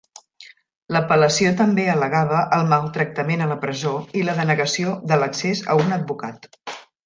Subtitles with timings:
[0.95, 3.93] L'apel·lació també al·legava el maltractament a la presó
[4.23, 6.53] i la denegació de l'accés a un advocat.